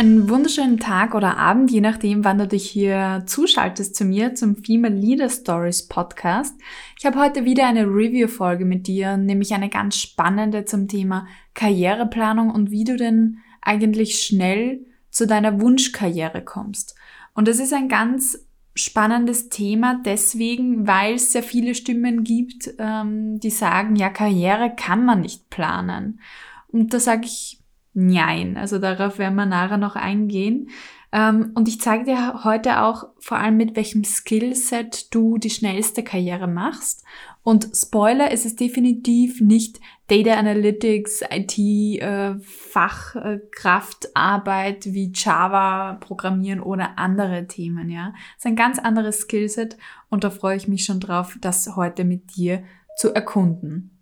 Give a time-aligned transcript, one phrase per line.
[0.00, 4.56] Einen wunderschönen Tag oder Abend, je nachdem, wann du dich hier zuschaltest zu mir zum
[4.56, 6.58] Female Leader Stories Podcast.
[6.98, 12.50] Ich habe heute wieder eine Review-Folge mit dir, nämlich eine ganz spannende zum Thema Karriereplanung
[12.50, 16.94] und wie du denn eigentlich schnell zu deiner Wunschkarriere kommst.
[17.34, 23.38] Und das ist ein ganz spannendes Thema deswegen, weil es sehr viele Stimmen gibt, ähm,
[23.38, 26.20] die sagen, ja, Karriere kann man nicht planen.
[26.68, 27.59] Und da sage ich,
[27.92, 30.70] Nein, also darauf werden wir nachher noch eingehen.
[31.12, 36.04] Ähm, und ich zeige dir heute auch vor allem, mit welchem Skillset du die schnellste
[36.04, 37.02] Karriere machst.
[37.42, 46.96] Und Spoiler, es ist definitiv nicht Data Analytics, IT, äh, Fachkraftarbeit wie Java programmieren oder
[46.98, 48.12] andere Themen, ja.
[48.36, 49.78] Es ist ein ganz anderes Skillset
[50.10, 52.62] und da freue ich mich schon drauf, das heute mit dir
[52.96, 53.99] zu erkunden.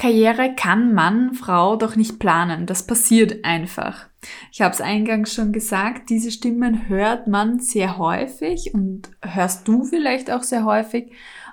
[0.00, 2.64] Karriere kann Mann, Frau doch nicht planen.
[2.64, 4.08] Das passiert einfach.
[4.50, 9.84] Ich habe es eingangs schon gesagt, diese Stimmen hört man sehr häufig und hörst du
[9.84, 11.12] vielleicht auch sehr häufig.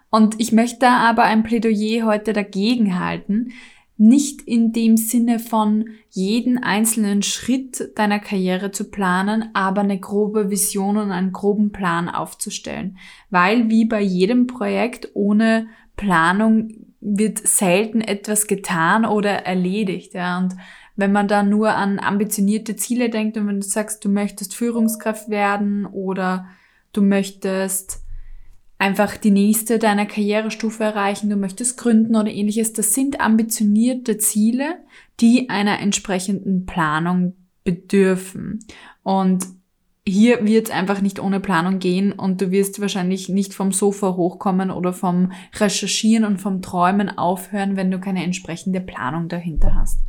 [0.10, 3.52] Und ich möchte da aber ein Plädoyer heute dagegen halten.
[3.98, 10.50] Nicht in dem Sinne von jeden einzelnen Schritt deiner Karriere zu planen, aber eine grobe
[10.50, 12.98] Vision und einen groben Plan aufzustellen.
[13.30, 20.14] Weil wie bei jedem Projekt ohne Planung wird selten etwas getan oder erledigt.
[20.14, 20.38] Ja.
[20.38, 20.56] Und
[20.96, 25.30] wenn man da nur an ambitionierte Ziele denkt und wenn du sagst, du möchtest Führungskraft
[25.30, 26.48] werden oder
[26.92, 28.02] du möchtest
[28.80, 34.80] einfach die nächste deiner Karrierestufe erreichen, du möchtest gründen oder ähnliches, das sind ambitionierte Ziele,
[35.20, 38.60] die einer entsprechenden Planung bedürfen.
[39.04, 39.46] Und
[40.08, 44.16] hier wird es einfach nicht ohne Planung gehen und du wirst wahrscheinlich nicht vom Sofa
[44.16, 50.00] hochkommen oder vom Recherchieren und vom Träumen aufhören, wenn du keine entsprechende Planung dahinter hast.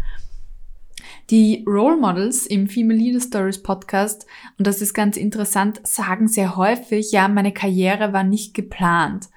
[1.31, 4.25] Die Role Models im Female Leader Stories Podcast,
[4.57, 9.29] und das ist ganz interessant, sagen sehr häufig, ja, meine Karriere war nicht geplant.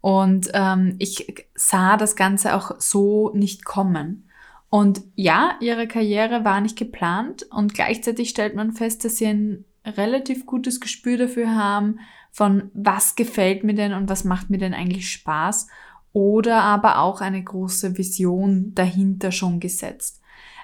[0.00, 4.28] Und ähm, ich sah das Ganze auch so nicht kommen.
[4.68, 9.64] Und ja, ihre Karriere war nicht geplant und gleichzeitig stellt man fest, dass sie ein
[9.96, 12.00] relativ gutes Gespür dafür haben,
[12.30, 15.68] von was gefällt mir denn und was macht mir denn eigentlich Spaß
[16.12, 20.20] oder aber auch eine große Vision dahinter schon gesetzt.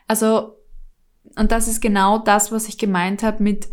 [0.07, 0.57] Also,
[1.37, 3.69] und das ist genau das, was ich gemeint habe mit,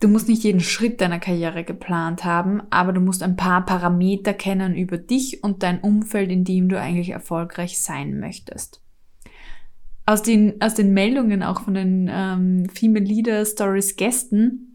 [0.00, 4.34] du musst nicht jeden Schritt deiner Karriere geplant haben, aber du musst ein paar Parameter
[4.34, 8.82] kennen über dich und dein Umfeld, in dem du eigentlich erfolgreich sein möchtest
[10.06, 14.66] aus den, aus den Meldungen auch von den ähm, Female Leader Stories Gästen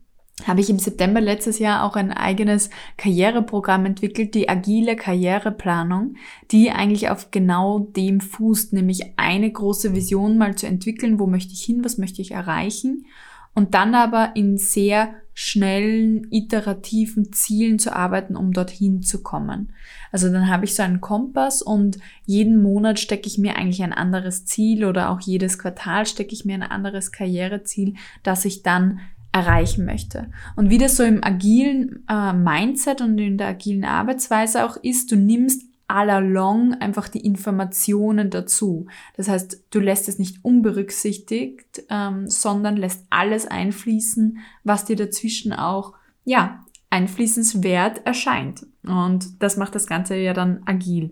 [0.48, 6.16] habe ich im September letztes Jahr auch ein eigenes Karriereprogramm entwickelt, die agile Karriereplanung,
[6.52, 11.54] die eigentlich auf genau dem fußt, nämlich eine große Vision mal zu entwickeln, wo möchte
[11.54, 13.06] ich hin, was möchte ich erreichen
[13.54, 19.74] und dann aber in sehr schnellen, iterativen Zielen zu arbeiten, um dorthin zu kommen.
[20.12, 21.98] Also dann habe ich so einen Kompass und
[22.28, 26.46] jeden Monat stecke ich mir eigentlich ein anderes Ziel oder auch jedes Quartal stecke ich
[26.46, 29.00] mir ein anderes Karriereziel, das ich dann
[29.32, 30.28] erreichen möchte.
[30.56, 35.12] Und wie das so im agilen äh, Mindset und in der agilen Arbeitsweise auch ist,
[35.12, 35.64] du nimmst
[35.96, 38.88] all along einfach die Informationen dazu.
[39.18, 45.54] Das heißt, du lässt es nicht unberücksichtigt, ähm, sondern lässt alles einfließen, was dir dazwischen
[45.54, 45.94] auch,
[46.24, 48.66] ja, einfließenswert erscheint.
[48.84, 51.12] Und das macht das Ganze ja dann agil.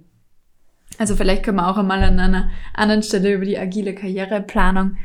[0.98, 4.98] Also vielleicht können wir auch einmal an einer anderen Stelle über die agile Karriereplanung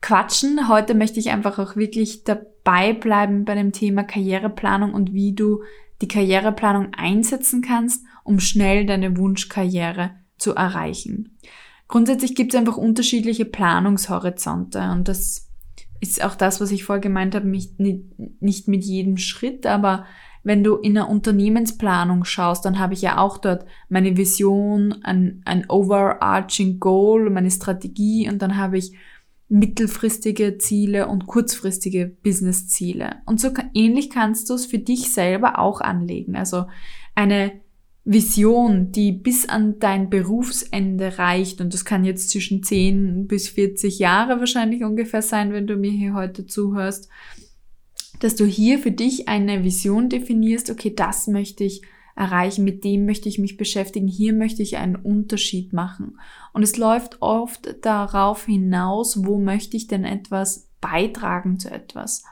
[0.00, 0.68] quatschen.
[0.68, 5.62] Heute möchte ich einfach auch wirklich dabei bleiben bei dem Thema Karriereplanung und wie du
[6.02, 11.38] die Karriereplanung einsetzen kannst, um schnell deine Wunschkarriere zu erreichen.
[11.88, 15.48] Grundsätzlich gibt es einfach unterschiedliche Planungshorizonte und das
[16.00, 20.04] ist auch das, was ich vorher gemeint habe, nicht, mit jedem Schritt, aber
[20.42, 25.42] wenn du in einer Unternehmensplanung schaust, dann habe ich ja auch dort meine Vision, ein,
[25.44, 28.96] ein overarching Goal, meine Strategie und dann habe ich
[29.52, 33.16] mittelfristige Ziele und kurzfristige Business-Ziele.
[33.26, 36.36] Und so ähnlich kannst du es für dich selber auch anlegen.
[36.36, 36.64] Also
[37.14, 37.52] eine
[38.04, 43.98] Vision, die bis an dein Berufsende reicht, und das kann jetzt zwischen 10 bis 40
[43.98, 47.10] Jahre wahrscheinlich ungefähr sein, wenn du mir hier heute zuhörst,
[48.20, 51.82] dass du hier für dich eine Vision definierst, okay, das möchte ich
[52.22, 56.18] erreichen, mit dem möchte ich mich beschäftigen, hier möchte ich einen Unterschied machen.
[56.52, 62.24] Und es läuft oft darauf hinaus, wo möchte ich denn etwas beitragen zu etwas.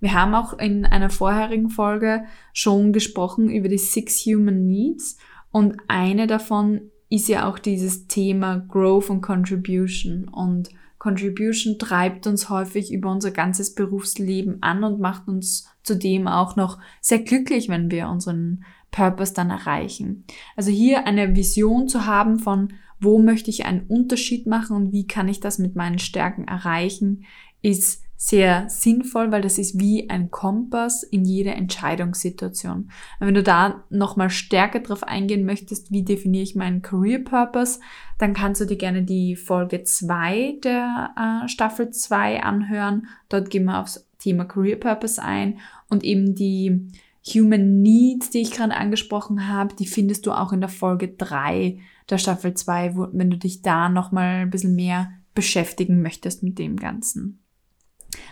[0.00, 5.16] Wir haben auch in einer vorherigen Folge schon gesprochen über die Six Human Needs
[5.50, 12.50] und eine davon ist ja auch dieses Thema Growth und Contribution und Contribution treibt uns
[12.50, 17.90] häufig über unser ganzes Berufsleben an und macht uns zudem auch noch sehr glücklich, wenn
[17.90, 20.24] wir unseren Purpose dann erreichen.
[20.56, 25.06] Also hier eine Vision zu haben von, wo möchte ich einen Unterschied machen und wie
[25.06, 27.24] kann ich das mit meinen Stärken erreichen,
[27.62, 32.90] ist sehr sinnvoll, weil das ist wie ein Kompass in jeder Entscheidungssituation.
[33.20, 37.78] Und wenn du da nochmal stärker drauf eingehen möchtest, wie definiere ich meinen Career Purpose,
[38.18, 43.08] dann kannst du dir gerne die Folge 2 der äh, Staffel 2 anhören.
[43.28, 45.58] Dort gehen wir aufs Thema Career Purpose ein
[45.90, 46.88] und eben die
[47.34, 51.78] Human Needs, die ich gerade angesprochen habe, die findest du auch in der Folge 3
[52.08, 56.58] der Staffel 2, wo, wenn du dich da nochmal ein bisschen mehr beschäftigen möchtest mit
[56.58, 57.42] dem Ganzen.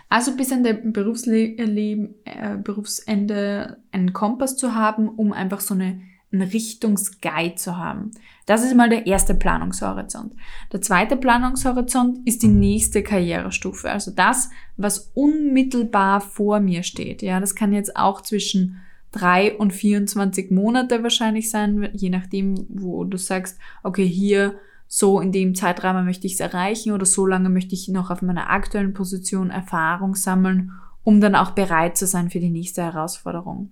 [0.09, 6.01] Also bis an dem Berufsleben, äh, Berufsende einen Kompass zu haben, um einfach so eine,
[6.31, 8.11] einen Richtungsguide zu haben.
[8.45, 10.33] Das ist mal der erste Planungshorizont.
[10.71, 17.21] Der zweite Planungshorizont ist die nächste Karrierestufe, also das, was unmittelbar vor mir steht.
[17.21, 18.81] Ja, das kann jetzt auch zwischen
[19.15, 24.55] drei und 24 Monate wahrscheinlich sein, je nachdem, wo du sagst, okay, hier
[24.87, 28.21] so in dem Zeitrahmen möchte ich es erreichen oder so lange möchte ich noch auf
[28.21, 30.71] meiner aktuellen Position Erfahrung sammeln,
[31.03, 33.71] um dann auch bereit zu sein für die nächste Herausforderung.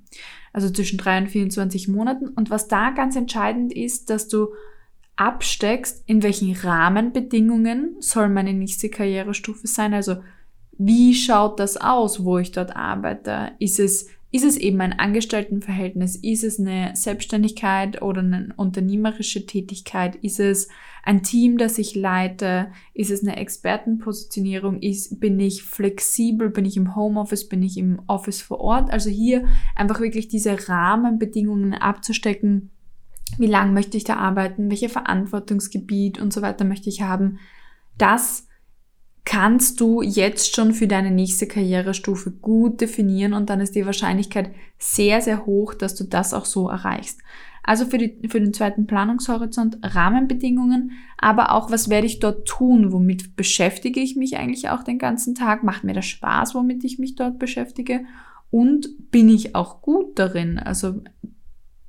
[0.54, 2.30] Also zwischen drei und 24 Monaten.
[2.30, 4.54] Und was da ganz entscheidend ist, dass du
[5.16, 9.94] absteckst, in welchen Rahmenbedingungen soll meine nächste Karrierestufe sein.
[9.94, 10.18] Also
[10.78, 13.52] wie schaut das aus, wo ich dort arbeite?
[13.60, 16.16] Ist es ist es eben ein Angestelltenverhältnis?
[16.16, 20.16] Ist es eine Selbstständigkeit oder eine unternehmerische Tätigkeit?
[20.16, 20.70] Ist es
[21.04, 22.72] ein Team, das ich leite?
[22.96, 24.82] Ist es eine Expertenpositionierung?
[24.82, 26.50] Ist, bin ich flexibel?
[26.50, 27.48] Bin ich im Homeoffice?
[27.48, 28.92] Bin ich im Office vor Ort?
[28.92, 29.46] Also hier
[29.76, 32.72] einfach wirklich diese Rahmenbedingungen abzustecken.
[33.38, 34.72] Wie lange möchte ich da arbeiten?
[34.72, 37.38] Welche Verantwortungsgebiet und so weiter möchte ich haben?
[38.00, 38.48] Das
[39.26, 44.52] kannst du jetzt schon für deine nächste Karrierestufe gut definieren und dann ist die Wahrscheinlichkeit
[44.78, 47.22] sehr, sehr hoch, dass du das auch so erreichst.
[47.66, 52.92] Also für, die, für den zweiten Planungshorizont Rahmenbedingungen, aber auch, was werde ich dort tun?
[52.92, 55.64] Womit beschäftige ich mich eigentlich auch den ganzen Tag?
[55.64, 58.02] Macht mir das Spaß, womit ich mich dort beschäftige?
[58.52, 60.60] Und bin ich auch gut darin?
[60.60, 61.02] Also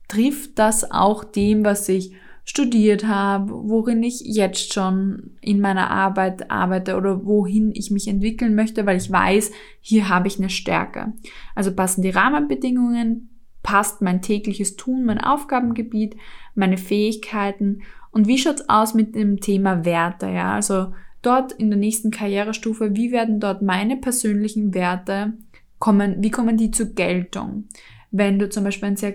[0.07, 2.15] trifft das auch dem, was ich
[2.45, 8.55] studiert habe, worin ich jetzt schon in meiner Arbeit arbeite oder wohin ich mich entwickeln
[8.55, 9.51] möchte, weil ich weiß,
[9.81, 11.15] hier habe ich eine Stärke.
[11.55, 13.31] Also passen die Rahmenbedingungen,
[13.63, 16.17] passt mein tägliches Tun, mein Aufgabengebiet,
[16.55, 17.81] meine Fähigkeiten
[18.11, 20.55] und wie schaut's aus mit dem Thema Werte, ja?
[20.55, 20.93] Also
[21.23, 25.33] dort in der nächsten Karrierestufe, wie werden dort meine persönlichen Werte
[25.79, 27.65] kommen, wie kommen die zur Geltung?
[28.11, 29.15] Wenn du zum Beispiel ein sehr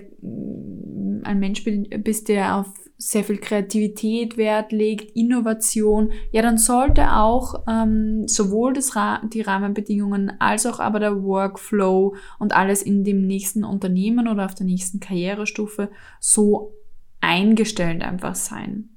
[1.22, 2.66] ein Mensch bist, der auf
[3.02, 9.40] sehr viel Kreativität Wert legt, Innovation, ja, dann sollte auch ähm, sowohl das Ra die
[9.40, 14.66] Rahmenbedingungen als auch aber der Workflow und alles in dem nächsten Unternehmen oder auf der
[14.66, 16.74] nächsten Karrierestufe so
[17.22, 18.90] eingestellt einfach sein.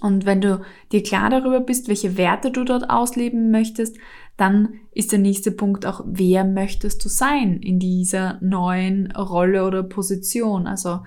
[0.00, 0.62] Und wenn du
[0.92, 3.98] dir klar darüber bist, welche Werte du dort ausleben möchtest,
[4.38, 9.82] dann ist der nächste Punkt auch, wer möchtest du sein in dieser neuen Rolle oder
[9.82, 10.66] Position?
[10.66, 11.00] Also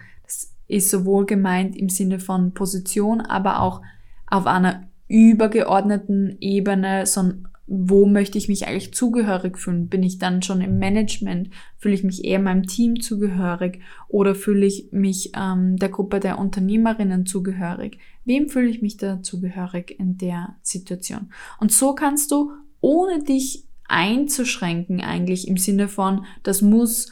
[0.69, 3.81] ist sowohl gemeint im Sinne von Position, aber auch
[4.27, 7.33] auf einer übergeordneten Ebene, so
[7.71, 9.89] wo möchte ich mich eigentlich zugehörig fühlen?
[9.89, 11.51] Bin ich dann schon im Management?
[11.77, 13.81] Fühle ich mich eher meinem Team zugehörig?
[14.07, 17.99] Oder fühle ich mich ähm, der Gruppe der Unternehmerinnen zugehörig?
[18.25, 21.31] Wem fühle ich mich da zugehörig in der Situation?
[21.59, 27.11] Und so kannst du, ohne dich einzuschränken eigentlich im Sinne von, das muss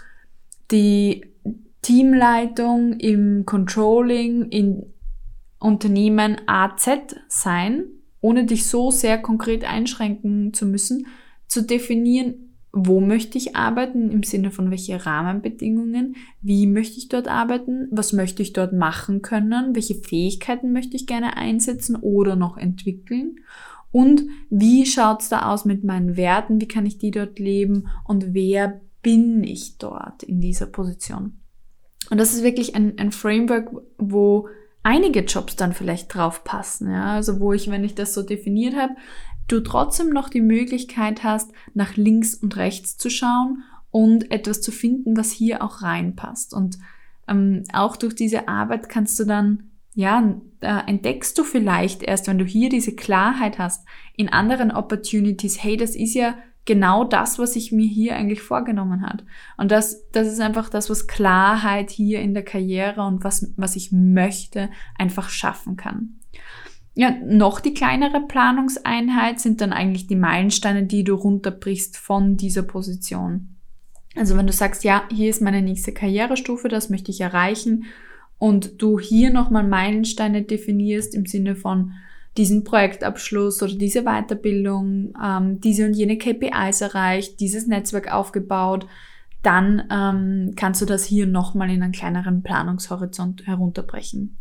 [0.72, 1.26] die
[1.88, 4.88] Teamleitung, im Controlling, in
[5.58, 6.90] Unternehmen AZ
[7.30, 7.86] sein,
[8.20, 11.08] ohne dich so sehr konkret einschränken zu müssen,
[11.48, 17.30] zu definieren, wo möchte ich arbeiten im Sinne von welche Rahmenbedingungen, wie möchte ich dort
[17.30, 22.58] arbeiten, was möchte ich dort machen können, welche Fähigkeiten möchte ich gerne einsetzen oder noch
[22.58, 23.38] entwickeln
[23.94, 28.34] und wie schaut's da aus mit meinen Werten, wie kann ich die dort leben und
[28.34, 31.40] wer bin ich dort in dieser Position.
[32.10, 34.50] Und das ist wirklich ein, ein Framework, wo
[34.84, 36.90] einige Jobs dann vielleicht drauf passen.
[36.92, 37.14] Ja?
[37.14, 38.96] Also wo ich, wenn ich das so definiert habe,
[39.48, 44.72] du trotzdem noch die Möglichkeit hast, nach links und rechts zu schauen und etwas zu
[44.72, 46.54] finden, was hier auch reinpasst.
[46.54, 46.78] Und
[47.28, 52.38] ähm, auch durch diese Arbeit kannst du dann, ja, da entdeckst du vielleicht erst, wenn
[52.38, 53.86] du hier diese Klarheit hast,
[54.16, 56.36] in anderen Opportunities, hey, das ist ja
[56.68, 59.24] genau das, was ich mir hier eigentlich vorgenommen hat.
[59.58, 63.76] Und das, das ist einfach das, was Klarheit hier in der Karriere und was, was
[63.76, 64.70] ich möchte,
[65.00, 66.20] einfach schaffen kann.
[66.94, 72.64] ja, noch die kleinere Planungseinheit sind dann eigentlich die Meilensteine, die du runterbrichst von dieser
[72.64, 73.56] Position.
[74.16, 77.86] Also wenn du sagst, ja, hier ist meine nächste Karrierestufe, das möchte ich erreichen
[78.40, 81.94] und du hier nochmal Meilensteine definierst im Sinne von
[82.38, 88.88] diesen Projektabschluss oder diese Weiterbildung, ähm, diese und jene KPIs erreicht, dieses Netzwerk aufgebaut,
[89.42, 94.38] dann ähm, kannst du das hier nochmal in einen kleineren Planungshorizont herunterbrechen.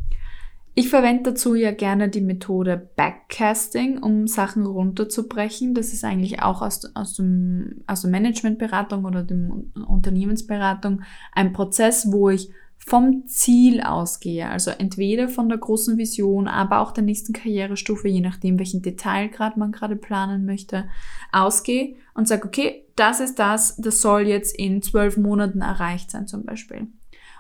[0.79, 5.73] Ich verwende dazu ja gerne die Methode Backcasting, um Sachen runterzubrechen.
[5.73, 11.01] Das ist eigentlich auch aus, aus, dem, aus der Managementberatung oder dem Unternehmensberatung
[11.33, 12.51] ein Prozess, wo ich
[12.87, 14.49] vom Ziel ausgehe.
[14.49, 19.57] Also entweder von der großen Vision, aber auch der nächsten Karrierestufe, je nachdem, welchen Detailgrad
[19.57, 20.89] man gerade planen möchte,
[21.33, 26.29] ausgehe und sage, okay, das ist das, das soll jetzt in zwölf Monaten erreicht sein
[26.29, 26.87] zum Beispiel.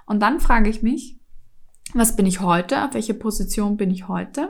[0.04, 1.20] Und dann frage ich mich,
[1.94, 4.48] was bin ich heute, auf welcher Position bin ich heute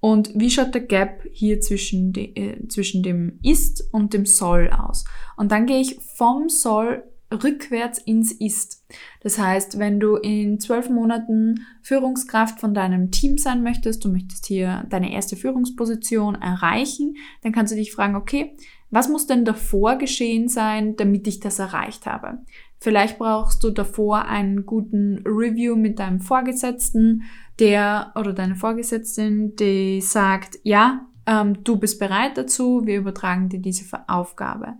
[0.00, 4.70] und wie schaut der Gap hier zwischen, de, äh, zwischen dem Ist und dem Soll
[4.70, 5.04] aus.
[5.36, 8.84] Und dann gehe ich vom Soll rückwärts ins Ist.
[9.20, 14.46] Das heißt, wenn du in zwölf Monaten Führungskraft von deinem Team sein möchtest, du möchtest
[14.46, 18.56] hier deine erste Führungsposition erreichen, dann kannst du dich fragen, okay,
[18.90, 22.38] was muss denn davor geschehen sein, damit ich das erreicht habe?
[22.78, 27.22] Vielleicht brauchst du davor einen guten Review mit deinem Vorgesetzten,
[27.58, 33.60] der oder deine Vorgesetzten, die sagt, ja, ähm, du bist bereit dazu, wir übertragen dir
[33.60, 34.74] diese Aufgabe.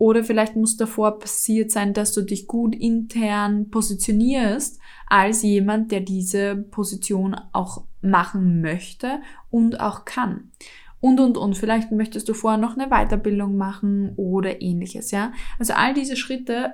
[0.00, 6.00] Oder vielleicht muss davor passiert sein, dass du dich gut intern positionierst als jemand, der
[6.00, 10.52] diese Position auch machen möchte und auch kann.
[11.00, 11.54] Und, und, und.
[11.54, 15.34] Vielleicht möchtest du vorher noch eine Weiterbildung machen oder ähnliches, ja.
[15.58, 16.72] Also all diese Schritte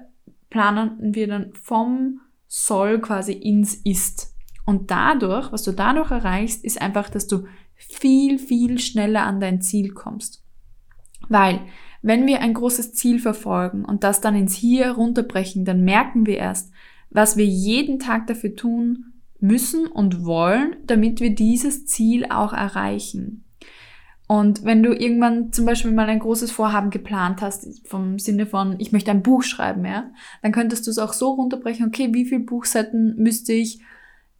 [0.49, 4.37] planen wir dann vom Soll quasi ins Ist.
[4.67, 9.63] Und dadurch, was du dadurch erreichst, ist einfach, dass du viel, viel schneller an dein
[9.63, 10.45] Ziel kommst.
[11.29, 11.63] Weil,
[12.07, 16.37] wenn wir ein großes Ziel verfolgen und das dann ins Hier runterbrechen, dann merken wir
[16.37, 16.71] erst,
[17.11, 23.45] was wir jeden Tag dafür tun müssen und wollen, damit wir dieses Ziel auch erreichen.
[24.29, 28.77] Und wenn du irgendwann zum Beispiel mal ein großes Vorhaben geplant hast, vom Sinne von,
[28.79, 32.25] ich möchte ein Buch schreiben, ja, dann könntest du es auch so runterbrechen, okay, wie
[32.25, 33.81] viel Buchseiten müsste ich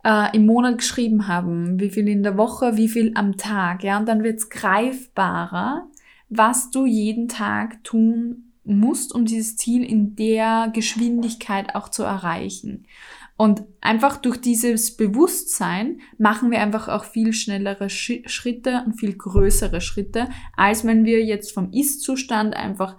[0.05, 3.99] äh, im Monat geschrieben haben, wie viel in der Woche, wie viel am Tag, ja,
[3.99, 5.89] und dann wird es greifbarer,
[6.29, 12.87] was du jeden Tag tun musst, um dieses Ziel in der Geschwindigkeit auch zu erreichen.
[13.37, 19.81] Und einfach durch dieses Bewusstsein machen wir einfach auch viel schnellere Schritte und viel größere
[19.81, 22.97] Schritte, als wenn wir jetzt vom Ist-Zustand einfach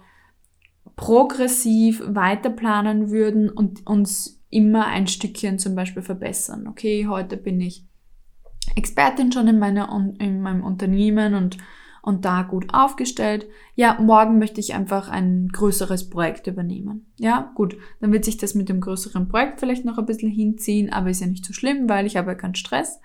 [0.95, 6.67] progressiv weiter planen würden und uns immer ein Stückchen zum Beispiel verbessern.
[6.67, 7.83] Okay, heute bin ich
[8.75, 11.57] Expertin schon in, meiner, in meinem Unternehmen und
[12.07, 13.47] und da gut aufgestellt.
[13.75, 17.05] Ja, morgen möchte ich einfach ein größeres Projekt übernehmen.
[17.19, 20.93] Ja, gut, dann wird sich das mit dem größeren Projekt vielleicht noch ein bisschen hinziehen,
[20.93, 23.01] aber ist ja nicht so schlimm, weil ich habe ja keinen Stress.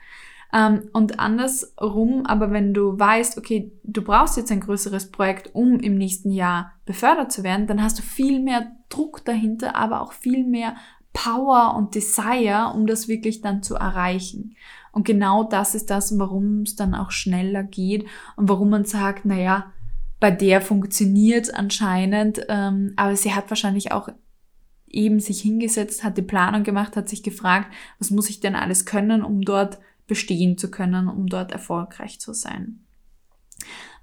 [0.52, 5.80] Ähm, und andersrum, aber wenn du weißt, okay, du brauchst jetzt ein größeres Projekt, um
[5.80, 10.12] im nächsten Jahr befördert zu werden, dann hast du viel mehr Druck dahinter, aber auch
[10.12, 10.76] viel mehr
[11.12, 14.56] Power und Desire, um das wirklich dann zu erreichen.
[14.92, 19.24] Und genau das ist das, warum es dann auch schneller geht und warum man sagt,
[19.24, 19.72] naja,
[20.20, 24.08] bei der funktioniert anscheinend, ähm, aber sie hat wahrscheinlich auch
[24.86, 28.84] eben sich hingesetzt, hat die Planung gemacht, hat sich gefragt, was muss ich denn alles
[28.84, 32.84] können, um dort bestehen zu können, um dort erfolgreich zu sein.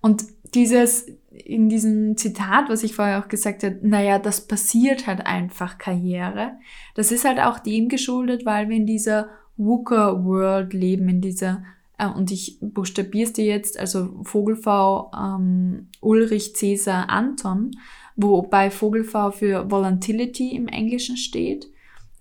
[0.02, 0.24] Und
[0.56, 5.78] dieses, in diesem Zitat, was ich vorher auch gesagt habe, naja, das passiert halt einfach
[5.78, 6.54] Karriere.
[6.96, 11.64] Das ist halt auch dem geschuldet, weil wir in dieser Wooker World leben, in dieser,
[11.98, 17.72] äh, und ich buchstabiere es dir jetzt, also Vogelv ähm, Ulrich Cäsar Anton,
[18.16, 21.68] wobei Vogelv für Volatility im Englischen steht,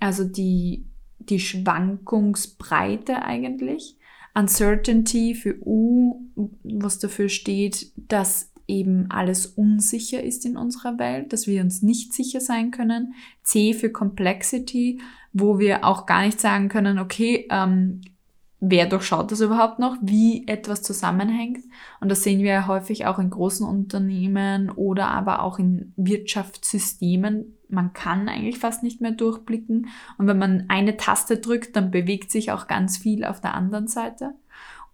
[0.01, 0.85] also die,
[1.19, 3.97] die Schwankungsbreite eigentlich.
[4.35, 6.21] Uncertainty für U,
[6.63, 12.13] was dafür steht, dass eben alles unsicher ist in unserer Welt, dass wir uns nicht
[12.13, 13.15] sicher sein können.
[13.43, 15.01] C für Complexity,
[15.33, 18.03] wo wir auch gar nicht sagen können, okay, ähm,
[18.61, 21.65] wer durchschaut das überhaupt noch, wie etwas zusammenhängt.
[22.01, 27.57] Und das sehen wir ja häufig auch in großen Unternehmen oder aber auch in Wirtschaftssystemen.
[27.69, 29.89] Man kann eigentlich fast nicht mehr durchblicken.
[30.19, 33.89] Und wenn man eine Taste drückt, dann bewegt sich auch ganz viel auf der anderen
[33.89, 34.35] Seite.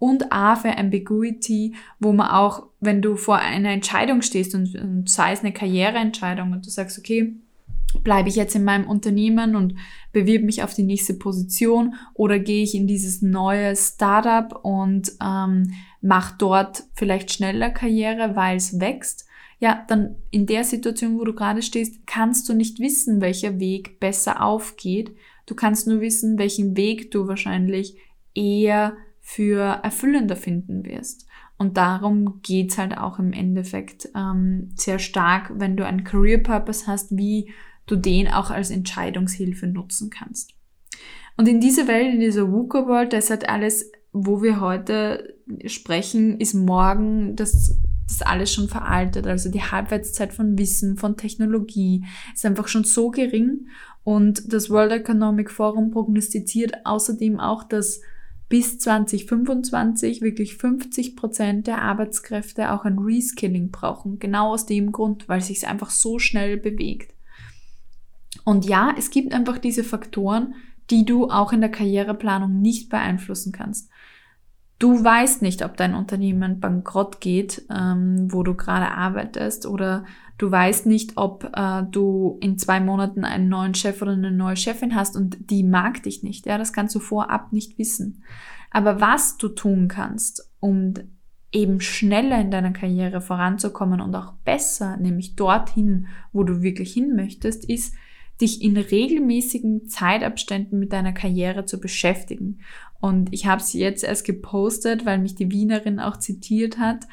[0.05, 5.09] Und A für Ambiguity, wo man auch, wenn du vor einer Entscheidung stehst und, und
[5.09, 7.33] sei es eine Karriereentscheidung und du sagst, okay,
[8.03, 9.77] bleibe ich jetzt in meinem Unternehmen und
[10.13, 15.73] bewirbe mich auf die nächste Position oder gehe ich in dieses neue Startup und ähm,
[16.03, 19.25] mache dort vielleicht schneller Karriere, weil es wächst.
[19.59, 24.01] Ja, dann in der Situation, wo du gerade stehst, kannst du nicht wissen, welcher Weg
[24.01, 25.17] besser aufgeht.
[25.47, 27.97] Du kannst nur wissen, welchen Weg du wahrscheinlich
[28.35, 31.27] eher für erfüllender finden wirst.
[31.57, 36.87] Und darum geht's halt auch im Endeffekt ähm, sehr stark, wenn du einen Career Purpose
[36.87, 37.51] hast, wie
[37.87, 40.53] du den auch als Entscheidungshilfe nutzen kannst.
[41.39, 46.53] Und in dieser Welt, in dieser VUCA-World, das hat alles, wo wir heute sprechen, ist
[46.53, 49.27] morgen das, das alles schon veraltet.
[49.27, 52.05] Also die Halbwertszeit von Wissen, von Technologie
[52.35, 53.69] ist einfach schon so gering.
[54.03, 58.03] Und das World Economic Forum prognostiziert außerdem auch, dass
[58.49, 64.19] bis 2025 wirklich 50 Prozent der Arbeitskräfte auch ein Reskilling brauchen.
[64.19, 67.15] Genau aus dem Grund, weil sich es einfach so schnell bewegt.
[68.45, 70.55] Und ja, es gibt einfach diese Faktoren,
[70.91, 73.89] die du auch in der Karriereplanung nicht beeinflussen kannst.
[74.79, 80.05] Du weißt nicht, ob dein Unternehmen bankrott geht, ähm, wo du gerade arbeitest, oder
[80.39, 84.57] du weißt nicht, ob äh, du in zwei Monaten einen neuen Chef oder eine neue
[84.57, 86.47] Chefin hast und die mag dich nicht.
[86.47, 88.23] Ja, das kannst du vorab nicht wissen.
[88.71, 90.95] Aber was du tun kannst, um
[91.53, 97.15] eben schneller in deiner Karriere voranzukommen und auch besser, nämlich dorthin, wo du wirklich hin
[97.15, 97.95] möchtest, ist,
[98.41, 102.59] dich in regelmäßigen Zeitabständen mit deiner Karriere zu beschäftigen.
[103.01, 107.07] Und ich habe es jetzt erst gepostet, weil mich die Wienerin auch zitiert hat.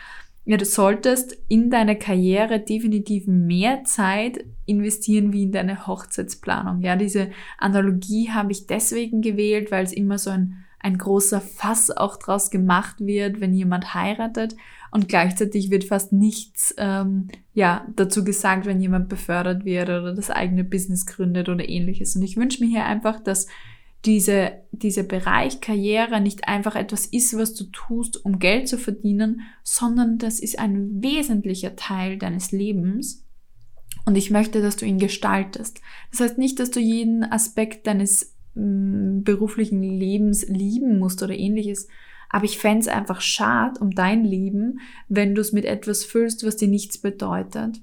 [0.43, 6.81] Ja, du solltest in deine Karriere definitiv mehr Zeit investieren wie in deine Hochzeitsplanung.
[6.81, 7.29] Ja, diese
[7.59, 12.49] Analogie habe ich deswegen gewählt, weil es immer so ein, ein großer Fass auch draus
[12.49, 14.55] gemacht wird, wenn jemand heiratet
[14.89, 20.31] und gleichzeitig wird fast nichts ähm, ja, dazu gesagt, wenn jemand befördert wird oder das
[20.31, 22.15] eigene Business gründet oder ähnliches.
[22.15, 23.45] Und ich wünsche mir hier einfach, dass
[24.05, 29.41] diese, dieser Bereich Karriere nicht einfach etwas ist, was du tust, um Geld zu verdienen,
[29.63, 33.25] sondern das ist ein wesentlicher Teil deines Lebens.
[34.05, 35.81] Und ich möchte, dass du ihn gestaltest.
[36.09, 41.87] Das heißt nicht, dass du jeden Aspekt deines mm, beruflichen Lebens lieben musst oder ähnliches,
[42.29, 46.45] aber ich fände es einfach schade um dein Leben, wenn du es mit etwas füllst,
[46.45, 47.81] was dir nichts bedeutet.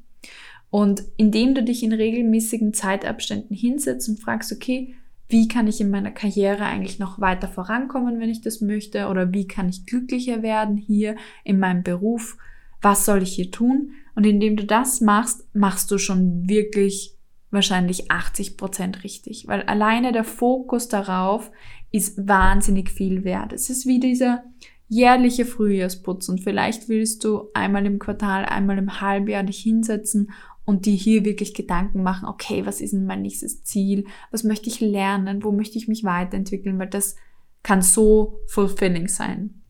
[0.70, 4.94] Und indem du dich in regelmäßigen Zeitabständen hinsetzt und fragst, okay,
[5.29, 9.09] wie kann ich in meiner Karriere eigentlich noch weiter vorankommen, wenn ich das möchte?
[9.09, 12.38] Oder wie kann ich glücklicher werden hier in meinem Beruf?
[12.81, 13.93] Was soll ich hier tun?
[14.14, 17.14] Und indem du das machst, machst du schon wirklich
[17.51, 19.47] wahrscheinlich 80 Prozent richtig.
[19.49, 21.51] Weil alleine der Fokus darauf
[21.93, 23.53] ist wahnsinnig viel wert.
[23.53, 24.45] Es ist wie dieser
[24.88, 30.31] jährliche Frühjahrsputz und vielleicht willst du einmal im Quartal, einmal im Halbjahr dich hinsetzen
[30.68, 34.04] und dir hier wirklich Gedanken machen, okay, was ist denn mein nächstes Ziel?
[34.31, 35.42] Was möchte ich lernen?
[35.42, 36.78] Wo möchte ich mich weiterentwickeln?
[36.78, 37.16] Weil das
[37.62, 39.62] kann so fulfilling sein.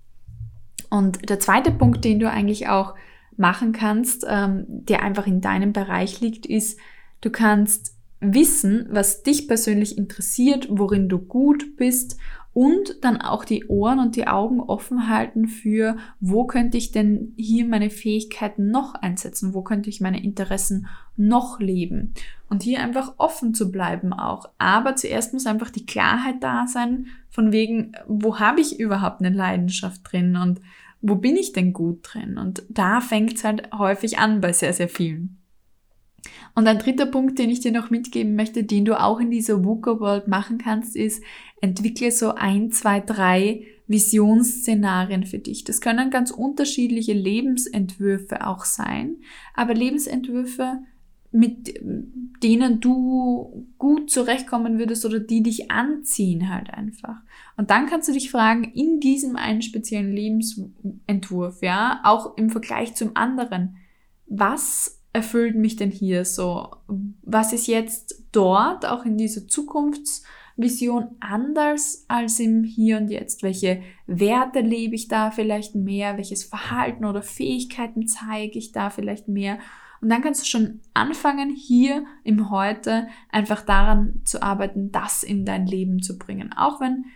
[0.91, 2.97] Und der zweite Punkt, den du eigentlich auch
[3.37, 6.81] machen kannst, ähm, der einfach in deinem Bereich liegt, ist,
[7.21, 12.19] du kannst wissen, was dich persönlich interessiert, worin du gut bist
[12.59, 17.33] und dann auch die Ohren und die Augen offen halten für, wo könnte ich denn
[17.37, 22.15] hier meine Fähigkeiten noch einsetzen, wo könnte ich meine Interessen noch leben
[22.49, 24.47] und hier einfach offen zu bleiben auch.
[24.59, 29.33] Aber zuerst muss einfach die Klarheit da sein, von wegen, wo habe ich überhaupt eine
[29.33, 30.61] Leidenschaft drin und
[31.01, 32.39] wo bin ich denn gut drin?
[32.39, 35.39] Und da fängt es halt häufig an bei sehr, sehr vielen.
[36.55, 39.65] Und ein dritter Punkt, den ich dir noch mitgeben möchte, den du auch in dieser
[39.65, 41.23] VUCA World machen kannst, ist,
[41.61, 45.65] entwickle so ein, zwei, drei Visionsszenarien für dich.
[45.65, 49.17] Das können ganz unterschiedliche Lebensentwürfe auch sein,
[49.55, 50.81] aber Lebensentwürfe,
[51.31, 51.75] mit
[52.43, 57.17] denen du gut zurechtkommen würdest oder die dich anziehen halt einfach.
[57.57, 62.95] Und dann kannst du dich fragen, in diesem einen speziellen Lebensentwurf, ja, auch im Vergleich
[62.95, 63.77] zum anderen,
[64.27, 66.71] was erfüllt mich denn hier so?
[67.23, 73.43] Was ist jetzt dort, auch in dieser Zukunftsvision, anders als im Hier und Jetzt?
[73.43, 76.17] Welche Werte lebe ich da vielleicht mehr?
[76.17, 79.59] Welches Verhalten oder Fähigkeiten zeige ich da vielleicht mehr?
[80.01, 85.45] Und dann kannst du schon anfangen, hier im Heute einfach daran zu arbeiten, das in
[85.45, 86.53] dein Leben zu bringen.
[86.57, 87.07] Auch wenn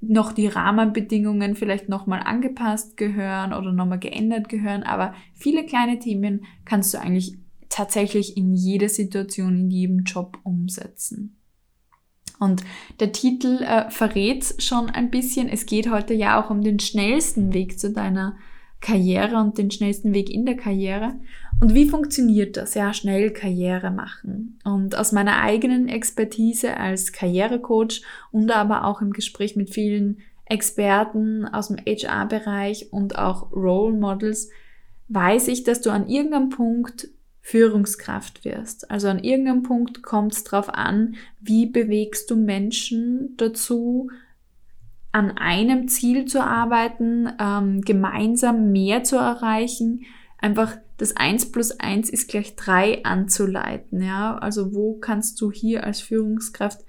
[0.00, 6.44] noch die Rahmenbedingungen vielleicht nochmal angepasst gehören oder nochmal geändert gehören, aber viele kleine Themen
[6.64, 7.38] kannst du eigentlich
[7.72, 11.38] tatsächlich in jeder Situation, in jedem Job umsetzen.
[12.38, 12.62] Und
[13.00, 17.54] der Titel äh, verrät schon ein bisschen, es geht heute ja auch um den schnellsten
[17.54, 18.36] Weg zu deiner
[18.80, 21.14] Karriere und den schnellsten Weg in der Karriere.
[21.60, 22.74] Und wie funktioniert das?
[22.74, 24.58] Ja, schnell Karriere machen.
[24.64, 31.46] Und aus meiner eigenen Expertise als Karrierecoach und aber auch im Gespräch mit vielen Experten
[31.46, 34.50] aus dem HR-Bereich und auch Role Models
[35.08, 37.08] weiß ich, dass du an irgendeinem Punkt
[37.42, 38.90] Führungskraft wirst.
[38.90, 44.10] Also an irgendeinem Punkt kommt es darauf an, wie bewegst du Menschen dazu,
[45.10, 50.04] an einem Ziel zu arbeiten, ähm, gemeinsam mehr zu erreichen,
[50.38, 54.00] einfach das eins plus eins ist gleich drei anzuleiten.
[54.00, 54.38] Ja?
[54.38, 56.80] Also wo kannst du hier als Führungskraft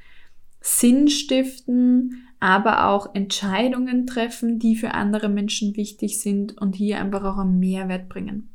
[0.61, 7.23] Sinn stiften, aber auch Entscheidungen treffen, die für andere Menschen wichtig sind und hier einfach
[7.23, 8.52] auch einen Mehrwert bringen.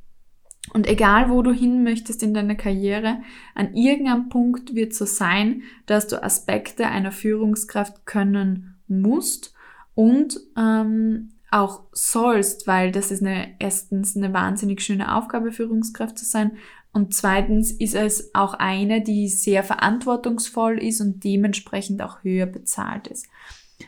[0.72, 3.20] Und egal, wo du hin möchtest in deiner Karriere,
[3.54, 9.54] an irgendeinem Punkt wird so sein, dass du Aspekte einer Führungskraft können musst
[9.94, 16.24] und ähm, auch sollst, weil das ist eine, erstens eine wahnsinnig schöne Aufgabe, Führungskraft zu
[16.24, 16.52] sein.
[16.92, 23.06] Und zweitens ist es auch eine, die sehr verantwortungsvoll ist und dementsprechend auch höher bezahlt
[23.08, 23.26] ist.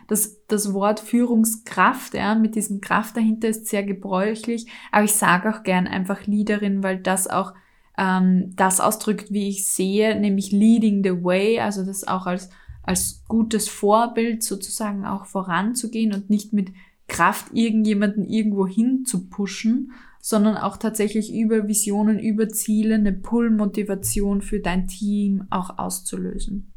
[0.07, 5.53] Das, das Wort Führungskraft, ja, mit diesem Kraft dahinter ist sehr gebräuchlich, aber ich sage
[5.53, 7.55] auch gern einfach Leaderin, weil das auch
[7.98, 12.50] ähm, das ausdrückt, wie ich sehe, nämlich leading the way, also das auch als,
[12.83, 16.72] als gutes Vorbild sozusagen auch voranzugehen und nicht mit
[17.09, 24.42] Kraft, irgendjemanden irgendwo hin zu pushen, sondern auch tatsächlich über Visionen, über Ziele eine Pull-Motivation
[24.42, 26.72] für dein Team auch auszulösen.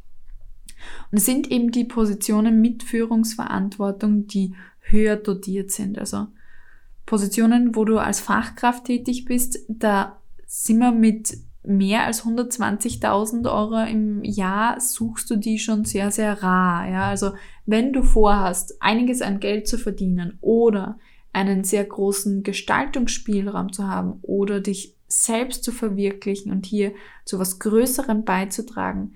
[1.12, 5.98] Und es sind eben die Positionen mit Führungsverantwortung, die höher dotiert sind.
[5.98, 6.28] Also
[7.06, 13.86] Positionen, wo du als Fachkraft tätig bist, da sind wir mit mehr als 120.000 Euro
[13.90, 16.90] im Jahr suchst du die schon sehr, sehr rar.
[16.90, 17.08] Ja?
[17.08, 17.32] Also
[17.66, 21.00] wenn du vorhast, einiges an Geld zu verdienen oder
[21.32, 26.94] einen sehr großen Gestaltungsspielraum zu haben oder dich selbst zu verwirklichen und hier
[27.26, 29.16] zu was Größerem beizutragen,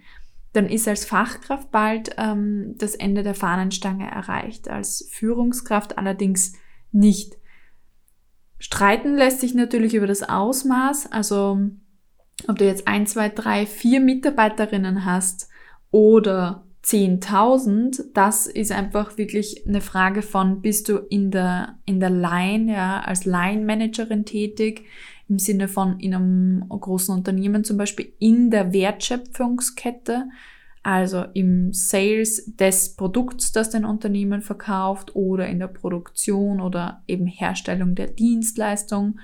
[0.57, 6.53] dann ist als Fachkraft bald ähm, das Ende der Fahnenstange erreicht, als Führungskraft allerdings
[6.91, 7.35] nicht.
[8.57, 11.59] Streiten lässt sich natürlich über das Ausmaß, also
[12.47, 15.47] ob du jetzt ein, zwei, drei, vier Mitarbeiterinnen hast
[15.91, 22.09] oder 10.000, das ist einfach wirklich eine Frage von, bist du in der, in der
[22.09, 24.85] Line, ja, als Line-Managerin tätig,
[25.29, 30.25] im Sinne von in einem großen Unternehmen zum Beispiel in der Wertschöpfungskette,
[30.83, 37.27] also im Sales des Produkts, das dein Unternehmen verkauft oder in der Produktion oder eben
[37.27, 39.19] Herstellung der Dienstleistung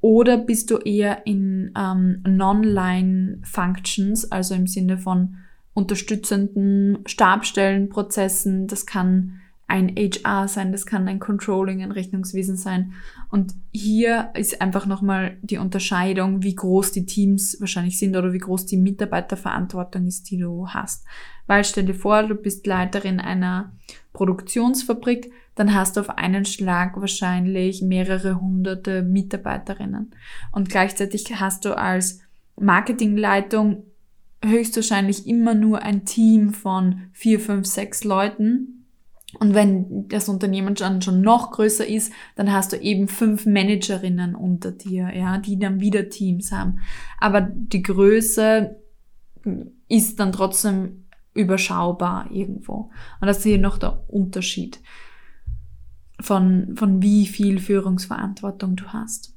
[0.00, 5.36] oder bist du eher in ähm, Non-Line-Functions, also im Sinne von
[5.74, 8.66] unterstützenden Stabstellenprozessen.
[8.66, 12.92] Das kann ein HR sein, das kann ein Controlling, ein Rechnungswesen sein.
[13.30, 18.38] Und hier ist einfach nochmal die Unterscheidung, wie groß die Teams wahrscheinlich sind oder wie
[18.38, 21.04] groß die Mitarbeiterverantwortung ist, die du hast.
[21.46, 23.72] Weil stell dir vor, du bist Leiterin einer
[24.12, 30.10] Produktionsfabrik, dann hast du auf einen Schlag wahrscheinlich mehrere hunderte Mitarbeiterinnen.
[30.50, 32.20] Und gleichzeitig hast du als
[32.58, 33.84] Marketingleitung
[34.44, 38.79] höchstwahrscheinlich immer nur ein Team von vier, fünf, sechs Leuten
[39.38, 44.34] und wenn das Unternehmen dann schon noch größer ist, dann hast du eben fünf Managerinnen
[44.34, 46.80] unter dir, ja, die dann wieder Teams haben.
[47.18, 48.76] Aber die Größe
[49.88, 52.90] ist dann trotzdem überschaubar irgendwo.
[53.20, 54.80] Und das ist hier noch der Unterschied
[56.20, 59.34] von, von wie viel Führungsverantwortung du hast.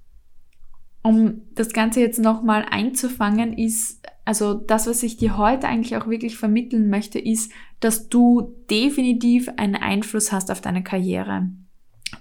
[1.03, 6.07] Um das Ganze jetzt nochmal einzufangen, ist also das, was ich dir heute eigentlich auch
[6.07, 11.49] wirklich vermitteln möchte, ist, dass du definitiv einen Einfluss hast auf deine Karriere.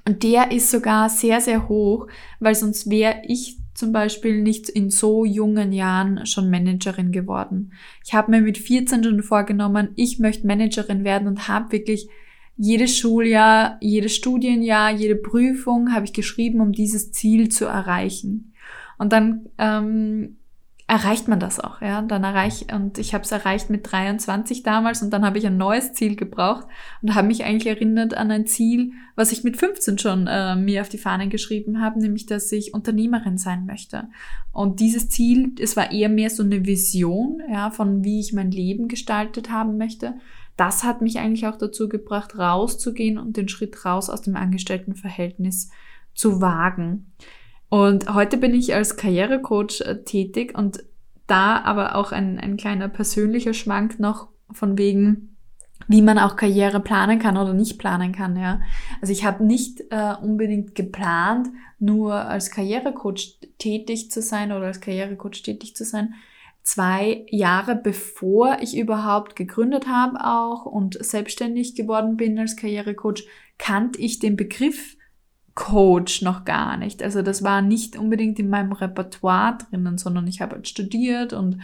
[0.07, 2.09] Und der ist sogar sehr, sehr hoch,
[2.41, 7.73] weil sonst wäre ich zum Beispiel nicht in so jungen Jahren schon Managerin geworden.
[8.05, 12.09] Ich habe mir mit 14 schon vorgenommen, ich möchte Managerin werden und habe wirklich
[12.57, 18.53] jedes Schuljahr, jedes Studienjahr, jede Prüfung habe ich geschrieben, um dieses Ziel zu erreichen.
[18.99, 20.37] Und dann ähm,
[20.93, 22.03] erreicht man das auch, ja.
[22.03, 25.57] Dann erreich und ich habe es erreicht mit 23 damals und dann habe ich ein
[25.57, 26.67] neues Ziel gebraucht
[27.01, 30.83] und habe mich eigentlich erinnert an ein Ziel, was ich mit 15 schon äh, mir
[30.83, 34.09] auf die Fahnen geschrieben habe, nämlich dass ich Unternehmerin sein möchte.
[34.53, 38.51] Und dieses Ziel, es war eher mehr so eine Vision, ja, von wie ich mein
[38.51, 40.17] Leben gestaltet haben möchte.
[40.59, 45.71] Das hat mich eigentlich auch dazu gebracht, rauszugehen und den Schritt raus aus dem Angestelltenverhältnis
[46.13, 47.07] zu wagen.
[47.73, 50.85] Und heute bin ich als Karrierecoach äh, tätig und
[51.27, 55.39] da aber auch ein, ein kleiner persönlicher Schwank noch von wegen,
[55.89, 58.37] wie man auch Karriere planen kann oder nicht planen kann.
[58.37, 58.61] Ja.
[59.01, 64.83] Also ich habe nicht äh, unbedingt geplant, nur als Karrierecoach tätig zu sein oder als
[64.83, 66.13] Karrierecoach tätig zu sein.
[66.63, 73.25] Zwei Jahre bevor ich überhaupt gegründet habe auch und selbstständig geworden bin als Karrierecoach,
[73.57, 74.99] kannte ich den Begriff
[75.55, 77.03] Coach noch gar nicht.
[77.03, 81.59] Also das war nicht unbedingt in meinem Repertoire drinnen, sondern ich habe halt studiert und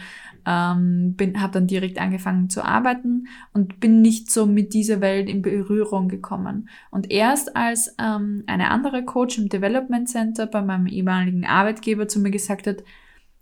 [0.45, 5.41] ähm, habe dann direkt angefangen zu arbeiten und bin nicht so mit dieser Welt in
[5.41, 6.69] Berührung gekommen.
[6.91, 12.19] Und erst als ähm, eine andere Coach im Development Center bei meinem ehemaligen Arbeitgeber zu
[12.19, 12.83] mir gesagt hat,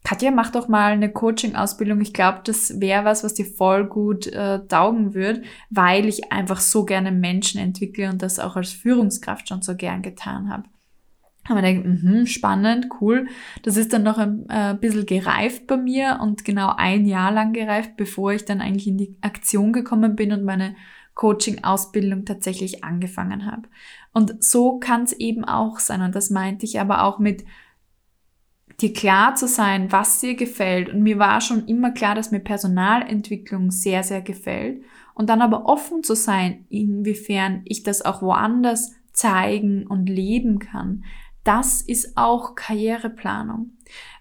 [0.03, 1.99] Katja, mach doch mal eine Coaching-Ausbildung.
[2.01, 6.61] Ich glaube, das wäre was, was dir voll gut äh, taugen wird, weil ich einfach
[6.61, 10.63] so gerne Menschen entwickle und das auch als Führungskraft schon so gern getan habe.
[11.49, 13.27] Aber ich gedacht, mh, spannend, cool.
[13.63, 17.53] Das ist dann noch ein äh, bisschen gereift bei mir und genau ein Jahr lang
[17.53, 20.75] gereift, bevor ich dann eigentlich in die Aktion gekommen bin und meine
[21.15, 23.63] Coaching-Ausbildung tatsächlich angefangen habe.
[24.13, 26.01] Und so kann es eben auch sein.
[26.01, 27.43] Und das meinte ich aber auch mit
[28.79, 30.89] dir klar zu sein, was dir gefällt.
[30.89, 34.83] Und mir war schon immer klar, dass mir Personalentwicklung sehr, sehr gefällt.
[35.15, 41.03] Und dann aber offen zu sein, inwiefern ich das auch woanders zeigen und leben kann
[41.47, 43.71] das ist auch Karriereplanung.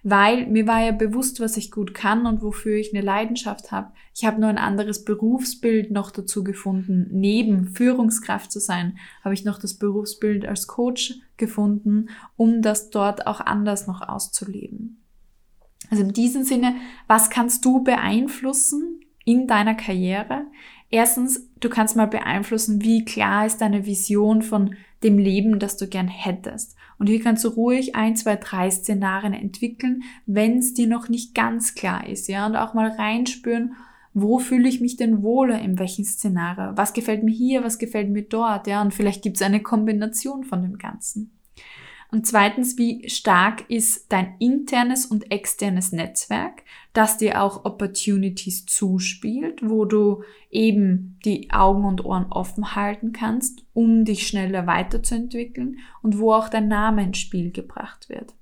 [0.01, 3.91] Weil mir war ja bewusst, was ich gut kann und wofür ich eine Leidenschaft habe.
[4.15, 7.07] Ich habe nur ein anderes Berufsbild noch dazu gefunden.
[7.11, 13.27] Neben Führungskraft zu sein, habe ich noch das Berufsbild als Coach gefunden, um das dort
[13.27, 15.03] auch anders noch auszuleben.
[15.89, 16.75] Also in diesem Sinne,
[17.07, 20.45] was kannst du beeinflussen in deiner Karriere?
[20.89, 25.87] Erstens, du kannst mal beeinflussen, wie klar ist deine Vision von dem Leben, das du
[25.87, 26.75] gern hättest.
[26.99, 31.35] Und hier kannst du ruhig ein, zwei, drei Szenarien entwickeln, wenn es dir noch nicht
[31.35, 33.73] ganz klar ist, ja, und auch mal reinspüren,
[34.13, 36.75] wo fühle ich mich denn wohler in welchem Szenario?
[36.75, 40.43] Was gefällt mir hier, was gefällt mir dort, ja, und vielleicht gibt es eine Kombination
[40.43, 41.36] von dem Ganzen.
[42.09, 49.59] Und zweitens, wie stark ist dein internes und externes Netzwerk, das dir auch Opportunities zuspielt,
[49.61, 56.17] wo du eben die Augen und Ohren offen halten kannst, um dich schneller weiterzuentwickeln und
[56.17, 58.33] wo auch dein Name ins Spiel gebracht wird.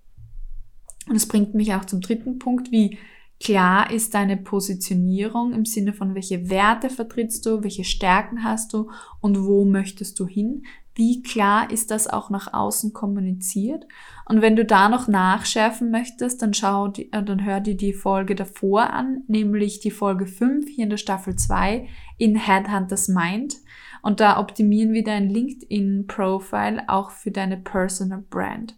[1.07, 2.97] Und es bringt mich auch zum dritten Punkt, wie
[3.39, 8.91] klar ist deine Positionierung im Sinne von welche Werte vertrittst du, welche Stärken hast du
[9.21, 10.63] und wo möchtest du hin,
[10.95, 13.85] wie klar ist das auch nach außen kommuniziert?
[14.27, 18.33] Und wenn du da noch nachschärfen möchtest, dann schau, äh, dann hör dir die Folge
[18.33, 23.57] davor an, nämlich die Folge 5 hier in der Staffel 2 in Headhunters Mind.
[24.01, 28.77] Und da optimieren wir dein LinkedIn-Profile auch für deine Personal Brand.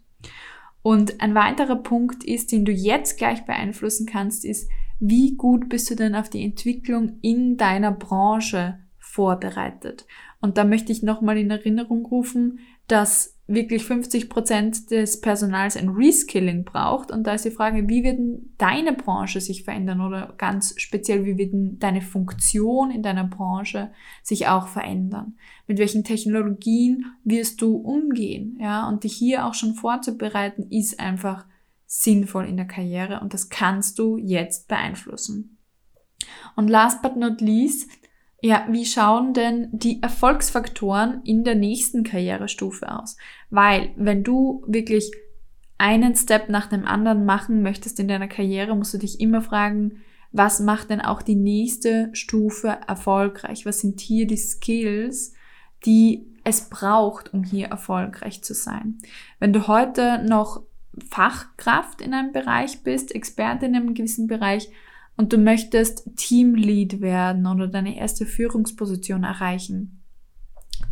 [0.82, 4.68] Und ein weiterer Punkt ist, den du jetzt gleich beeinflussen kannst, ist,
[5.00, 10.06] wie gut bist du denn auf die Entwicklung in deiner Branche vorbereitet?
[10.40, 15.88] Und da möchte ich nochmal in Erinnerung rufen, dass wirklich 50 Prozent des Personals ein
[15.88, 17.10] Reskilling braucht.
[17.10, 18.20] Und da ist die Frage, wie wird
[18.58, 23.90] deine Branche sich verändern oder ganz speziell, wie wird deine Funktion in deiner Branche
[24.22, 25.38] sich auch verändern?
[25.66, 28.58] Mit welchen Technologien wirst du umgehen?
[28.60, 31.46] Ja, und dich hier auch schon vorzubereiten, ist einfach
[31.86, 35.56] sinnvoll in der Karriere und das kannst du jetzt beeinflussen.
[36.54, 37.90] Und last but not least,
[38.40, 43.16] ja, wie schauen denn die Erfolgsfaktoren in der nächsten Karrierestufe aus?
[43.50, 45.10] Weil, wenn du wirklich
[45.76, 50.02] einen Step nach dem anderen machen möchtest in deiner Karriere, musst du dich immer fragen,
[50.30, 53.64] was macht denn auch die nächste Stufe erfolgreich?
[53.66, 55.32] Was sind hier die Skills,
[55.86, 58.98] die es braucht, um hier erfolgreich zu sein?
[59.40, 60.62] Wenn du heute noch
[61.10, 64.68] Fachkraft in einem Bereich bist, Experte in einem gewissen Bereich,
[65.18, 70.00] und du möchtest Teamlead werden oder deine erste Führungsposition erreichen,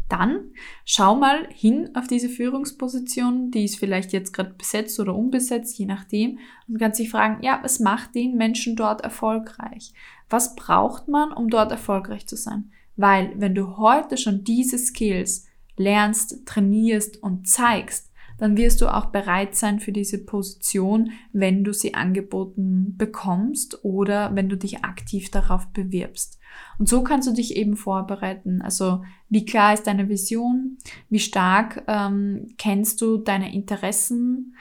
[0.08, 0.50] dann
[0.84, 5.86] schau mal hin auf diese Führungsposition, die ist vielleicht jetzt gerade besetzt oder unbesetzt, je
[5.86, 9.92] nachdem, und kannst dich fragen, ja, was macht den Menschen dort erfolgreich?
[10.28, 12.72] Was braucht man, um dort erfolgreich zu sein?
[12.96, 19.07] Weil wenn du heute schon diese Skills lernst, trainierst und zeigst, dann wirst du auch
[19.07, 25.31] bereit sein für diese Position, wenn du sie angeboten bekommst oder wenn du dich aktiv
[25.31, 26.38] darauf bewirbst.
[26.79, 28.62] Und so kannst du dich eben vorbereiten.
[28.62, 30.79] Also wie klar ist deine Vision?
[31.09, 34.55] Wie stark ähm, kennst du deine Interessen?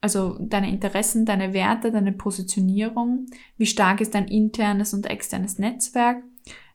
[0.00, 3.26] Also deine Interessen, deine Werte, deine Positionierung?
[3.56, 6.22] Wie stark ist dein internes und externes Netzwerk?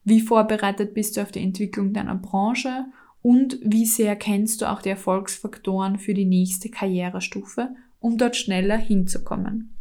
[0.04, 2.86] Wie vorbereitet bist du auf die Entwicklung deiner Branche?
[3.22, 8.78] Und wie sehr kennst du auch die Erfolgsfaktoren für die nächste Karrierestufe, um dort schneller
[8.78, 9.78] hinzukommen.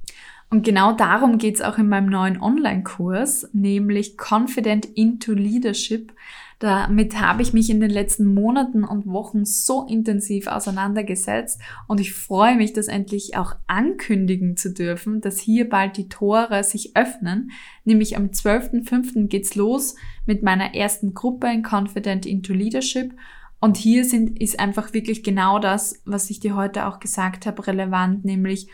[0.50, 6.12] Und genau darum geht's auch in meinem neuen Online-Kurs, nämlich Confident into Leadership.
[6.61, 12.12] Damit habe ich mich in den letzten Monaten und Wochen so intensiv auseinandergesetzt und ich
[12.12, 17.51] freue mich, das endlich auch ankündigen zu dürfen, dass hier bald die Tore sich öffnen.
[17.85, 19.29] Nämlich am 12.05.
[19.29, 19.94] geht's los
[20.27, 23.14] mit meiner ersten Gruppe in Confident into Leadership
[23.61, 27.66] und hier sind, ist einfach wirklich genau das, was ich dir heute auch gesagt habe,
[27.66, 28.68] relevant, nämlich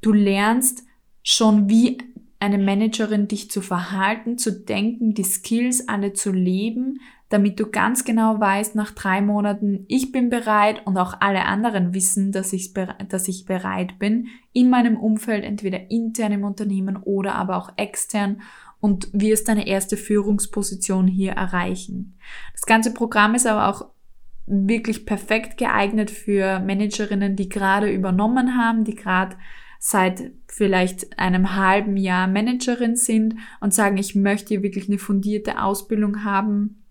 [0.00, 0.84] du lernst
[1.22, 1.98] schon wie
[2.38, 8.04] eine Managerin dich zu verhalten, zu denken, die Skills alle zu leben, damit du ganz
[8.04, 12.72] genau weißt, nach drei Monaten, ich bin bereit und auch alle anderen wissen, dass ich,
[12.72, 18.42] dass ich bereit bin, in meinem Umfeld, entweder intern im Unternehmen oder aber auch extern
[18.80, 22.16] und wirst deine erste Führungsposition hier erreichen.
[22.52, 23.86] Das ganze Programm ist aber auch
[24.46, 29.36] wirklich perfekt geeignet für Managerinnen, die gerade übernommen haben, die gerade
[29.88, 36.24] seit vielleicht einem halben Jahr Managerin sind und sagen, ich möchte wirklich eine fundierte Ausbildung
[36.24, 36.82] haben,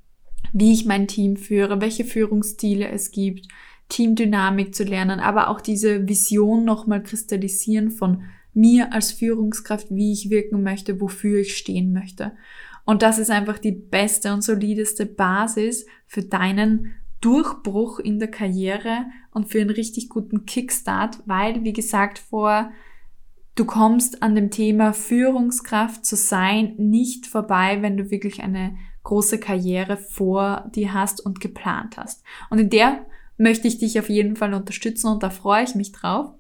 [0.54, 3.50] wie ich mein Team führe, welche Führungsstile es gibt,
[3.90, 10.30] Teamdynamik zu lernen, aber auch diese Vision nochmal kristallisieren von mir als Führungskraft, wie ich
[10.30, 12.32] wirken möchte, wofür ich stehen möchte.
[12.86, 19.06] Und das ist einfach die beste und solideste Basis für deinen Durchbruch in der Karriere
[19.32, 22.72] und für einen richtig guten Kickstart, weil, wie gesagt, vor
[23.56, 29.40] du kommst an dem Thema Führungskraft zu sein nicht vorbei, wenn du wirklich eine große
[29.40, 32.24] Karriere vor dir hast und geplant hast.
[32.52, 33.06] Und in der
[33.38, 36.32] möchte ich dich auf jeden Fall unterstützen und da freue ich mich drauf.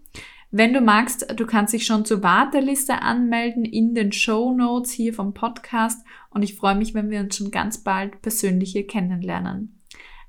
[0.51, 5.13] Wenn du magst, du kannst dich schon zur Warteliste anmelden in den Show Notes hier
[5.13, 9.74] vom Podcast und ich freue mich, wenn wir uns schon ganz bald persönlich hier kennenlernen.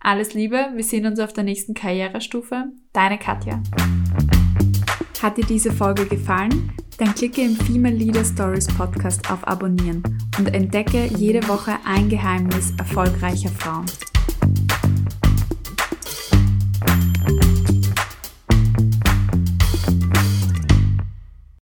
[0.00, 2.66] Alles Liebe, wir sehen uns auf der nächsten Karrierestufe.
[2.92, 3.62] Deine Katja.
[5.22, 6.72] Hat dir diese Folge gefallen?
[6.98, 10.02] Dann klicke im Female Leader Stories Podcast auf Abonnieren
[10.38, 13.86] und entdecke jede Woche ein Geheimnis erfolgreicher Frauen.